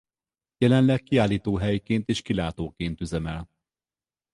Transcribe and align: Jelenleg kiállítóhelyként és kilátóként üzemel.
Jelenleg 0.57 1.03
kiállítóhelyként 1.03 2.09
és 2.09 2.21
kilátóként 2.21 3.01
üzemel. 3.01 3.49